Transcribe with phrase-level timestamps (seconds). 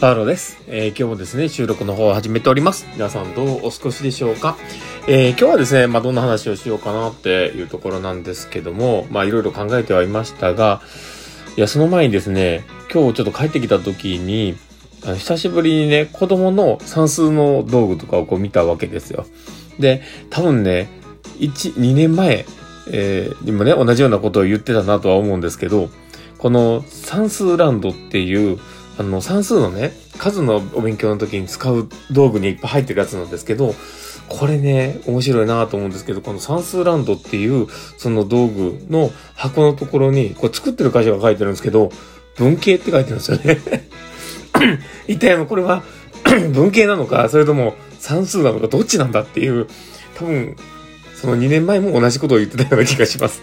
[0.00, 2.86] パウロです、えー今日もですね、収録の方を始めております。
[2.92, 4.58] 皆さんどうお過ごしでしょうか、
[5.08, 10.82] えー今日はですね、まあ、どんな話をしようかなっていうところなんですけども、まあ、いろいろ考えてはいましたが、
[11.56, 14.58] いや、その前にですね、今日ちょっと帰ってきた時に、
[15.02, 19.24] あの久しぶりにね、子供の算数の道具とかをこう見たわけですよ。
[19.78, 20.90] で、多分ね、
[21.38, 22.44] 1、2年前、
[22.90, 25.88] えーにもね、同じようなことを言ってたなとは思うんですけど、
[26.36, 28.58] この算数ランドっていう、
[28.98, 33.74] あの、算数のね、数のお勉強の時に使う道具にいっぱい入ってるやつなんですけど、
[34.28, 37.68] これね、面白いなと思うんですけど、この算数ランドっていう、
[37.98, 41.90] その道具の箱のところに、これ作ってる会社が書いてるんですけど、
[42.36, 43.58] 文系って書いてるんですよね。
[45.06, 45.82] 一体あの、これは
[46.52, 49.66] 文系なのか、それとも算数なのか、どっちなんだっていう、
[50.14, 50.56] 多分、
[51.14, 53.42] その2年前も同じことを言ってたような気がします。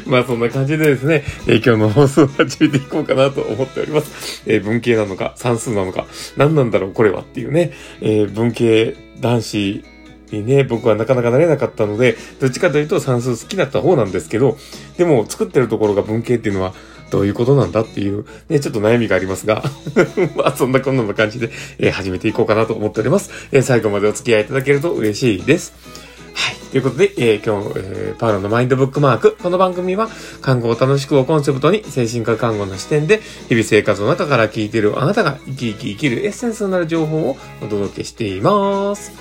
[0.06, 4.42] まあそんな感じでですね、えー今日の放送を始めていこうかなと思っております。
[4.46, 9.84] えー文系なのか、算数なのか、何なんだろうこれはっていうね、えー文系男子
[10.30, 14.56] にね、僕はなかなかなれなかったので、どっちかというと算数好きだった方なんですけど、
[14.96, 16.74] でも作ってるところが文系っていうのは、
[17.10, 19.62] どういうことなんだっていう、ね、ちょっと悩みがありますが、
[20.34, 23.30] まあそんなこんな感じで、えー始めていこうかなと思っております。
[23.52, 26.03] えー最後までお付き合いいただけると嬉しいです。
[26.34, 26.56] はい。
[26.72, 29.36] ということで、えー今日、えーパウロのマインドブックマーク。
[29.40, 30.08] この番組は、
[30.40, 39.12] 看護を楽しくをコンセプトに、精神科看護の視点で、日々生活の中から聞いているあなたが生き生き生きるエッセンスになる情報をお届けしています。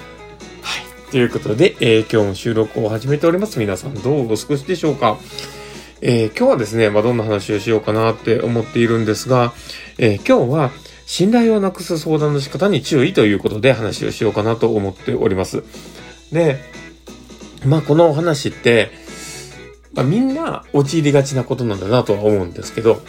[0.61, 1.11] はい。
[1.11, 3.59] ということで、えー今日も収録を始めております。
[3.59, 5.17] 皆さんどうお過ごしでしょうか？
[6.01, 9.53] えー今日はですね、まあ、どんな話をしようかなって思っているんですが、
[9.99, 10.71] えー今日は、
[11.05, 15.63] 信頼をなくす相談の仕方に注意ということで話をしようかなと思っております。
[16.31, 16.72] で、
[17.65, 18.91] まあこのお話って、
[19.93, 23.01] まあみんな陥りがちなことなんだなとは思うんですけど、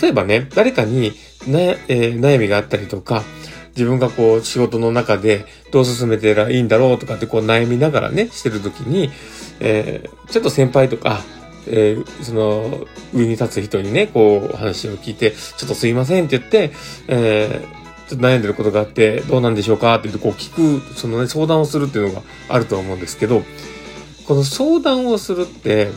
[0.00, 1.12] 例えばね、誰かに
[1.46, 3.22] な、えー悩みがあったりとか、
[3.76, 9.10] 自分がこう仕事の中でどう進めてらいいんだろうとかってこう悩みながらね、してるときに、
[9.60, 11.20] えーちょっと先輩とか、
[11.66, 16.72] えーその上に立つ人にね、こう話を聞いて、ちょっとすいませんって言って、
[17.08, 17.83] えー
[18.16, 19.94] っと悩んでることがあって、どうなんでしょうか？
[19.96, 23.42] って言って、こう聞く、そのね、相談をするっていうのがあると思うんですけど、
[24.26, 25.90] この相談をするって、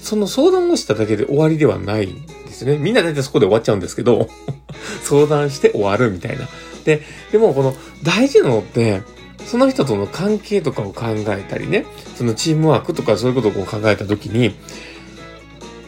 [0.00, 2.78] その相談をしただけで終わりではないんですね。
[2.78, 4.28] みんな大体そこで終わっちゃうんですけど、
[5.02, 6.48] 相談して終わるみたいな。
[6.84, 7.02] で、
[7.32, 9.02] でもこの大事なのって、
[9.46, 11.86] その人との関係とかを考えたりね、
[12.16, 14.54] そのチームワークとかそういうことを考えたときに、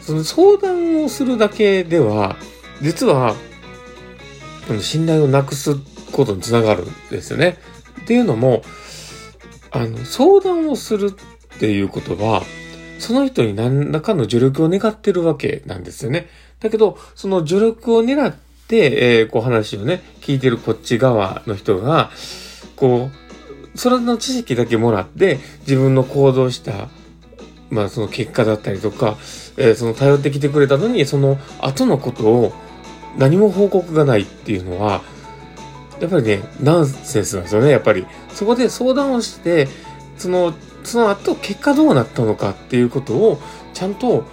[0.01, 2.35] その相談をするだけでは、
[2.81, 3.35] 実は、
[4.79, 5.75] 信頼をなくす
[6.11, 7.57] ことにつながるんですよね。
[8.01, 8.61] っていうのも、
[9.71, 11.11] あの、相談をする
[11.55, 12.43] っていうことは、
[12.99, 16.27] その人に何らかの助力を願ってるわけなんですよね。
[16.59, 18.35] だけど、その助力を狙っ
[18.67, 22.11] て、えーこう話をね、聞いてるこっち側の人が、
[22.75, 23.09] こ
[23.73, 26.89] う、それの知識だけもらって、自分の行動した、
[27.69, 29.17] まあその結果だったりとか、
[29.57, 32.53] えーその頼ってきてくれたのに、その後のことを
[33.17, 35.01] 何も報告がないっていうのは、
[35.99, 38.05] やっぱりね、ナンセンスなんですよね、やっぱり。
[38.33, 39.67] そこで相談をして、
[40.17, 40.53] その、
[40.83, 43.41] その後結果どうなったのかっていうことを、
[43.73, 44.23] ちゃんと、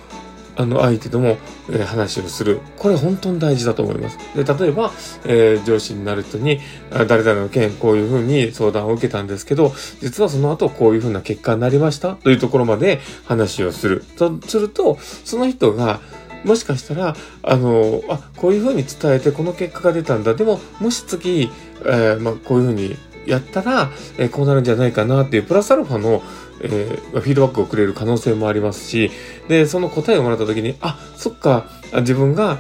[0.58, 1.36] あの、相手とも、
[1.68, 2.60] えー話をする。
[2.78, 4.18] これ本当に大事だと思います。
[4.34, 4.92] で、例えば、
[5.24, 6.60] えー上司になる人に、
[6.90, 14.04] 誰々の件、こういうふうに相談を受けたんですけど、実はその後こういうふうな結果になりましたというところまで話をする。
[14.16, 16.00] とすると、その人が、
[16.46, 20.34] もしかしたら、あの、あ、こういうふうに伝えてこの結果が出たんだ。
[20.34, 21.50] でも、もし次、
[21.84, 22.96] えーまあ、こういうふうに
[23.26, 26.22] やったら、えーこうなるんじゃないかなっていう、プラスアルファの、
[26.62, 29.10] えーフィードバックをくれる可能性もありますし、
[29.48, 32.58] で、その答えをもらった時に、あ、そっか、自分が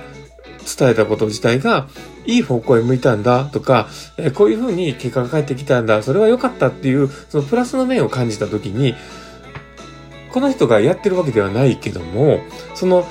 [0.78, 1.86] 伝えたこと自体が、
[2.26, 3.86] いい方向へ向いたんだとか、
[4.18, 8.96] えーこういうふうに結果が返ってきたんだ、それは良かったっていう、そのプラスの面を感じた時に、
[10.32, 12.40] この人がやってるわけではないけども、
[12.74, 13.06] その、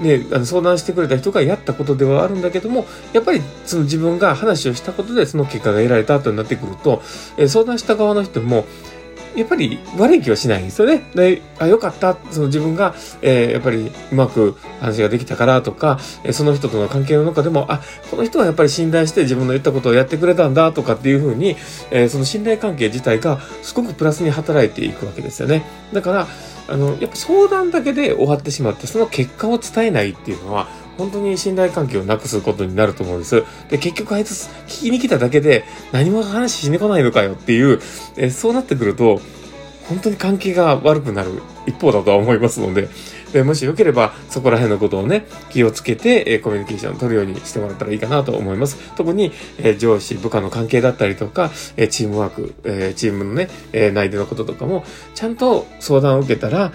[0.00, 7.02] ね、あの相談してくれた人がやったことではあるんだけども、やっぱりその自分が話をしたことでその結果が得られた後になってくると、
[7.36, 8.64] え相談した側の人も、
[9.36, 11.02] やっぱり悪い気はしないんですよね。
[11.14, 12.16] で、あ、よかった。
[12.30, 17.80] その自分が、えーやっぱりうまく話ができたからとか、えその人との関係の中でも、あ、
[18.10, 21.56] この人はやっぱり信頼して自分の言ったことをやってくれたんだとかっていうふうに、
[21.90, 25.64] えーその信頼関係自体がすごくプラスに働いていくわけですよね。
[25.92, 26.26] だから、
[26.68, 30.68] あの、やっぱ相談だけで終わってしまって、その結果を伝えないっていうのは、
[31.00, 33.42] 本当に信頼関係をなくすことになると思うんです。
[33.70, 37.80] で、結局あいつ聞きに来ただけで何も話しに来ないのかよっていう、
[38.18, 39.18] えそうなってくると、
[39.88, 42.90] 本当に関係が悪くなる一方だとは思いますので、
[43.32, 48.76] でもしよければ、そこら辺のことをね、気をつけて、えコミュニケーションを取るようにしてもらったらいいかなと思います。
[48.94, 56.72] 特に、え上司、部下の関係だったりとか、えチームワーク、えチームのね、え内でのこととかも、ちゃんと相談を受けたら、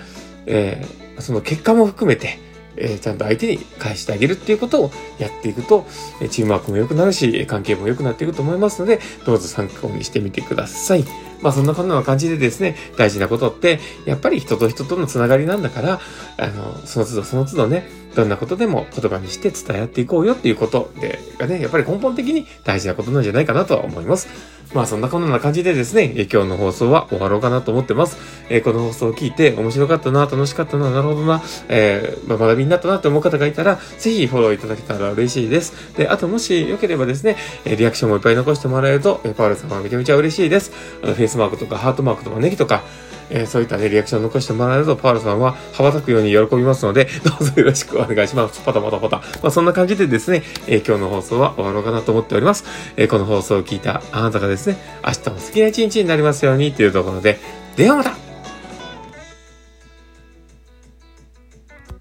[0.47, 0.83] え
[1.19, 2.39] その結果も含めて、
[2.77, 5.85] えちゃんと相手に返してあげるっていうことをやっていくと、
[6.21, 11.05] えチームワークも良くなるし、関係も良くなっていくと思いますので、どうぞ参考にしてみてください。
[11.45, 16.01] まあそんなこんな感じでですね、大事なことって、やっぱり人と人とのつながりなんだから、
[16.37, 24.27] あの、その都度その都度ね、どんなことでも言葉にして伝え合っていこうよっていうことで、がね、やっぱり根本的に大事なことなんじゃないかなとは思います。
[24.73, 28.17] まあそんなこんな感じでですね、今日の放送は終わろうかなと思ってます。
[28.49, 35.95] えー、この放送を聞いて面白かったな、楽しかったな、なるほどな、えー、まあ、学びになったなって思う方がいたら、ぜひフォローいただけたら嬉しいです。
[35.95, 40.71] で、あともしよければですね、リアクションもいっぱい残してもらえると、パウルさんはめちゃめちゃ嬉しいです。
[41.03, 42.81] あの、スマークとかハートマークとかネギとか、
[43.29, 48.61] えー、そういったね、リアクションを残してもらえると、パールさんは羽ばたくように喜びますので、どうぞよろしくお願いします。
[48.61, 49.17] パタパタパタ。
[49.17, 52.63] まあ、そんな感じでですね、えー、今日の放送は終わろうかなと思っております。
[52.95, 57.39] えー、この放送を聞いたあなたがですね、明日も好きな一日になりますようにというところで、
[57.75, 58.24] ではまた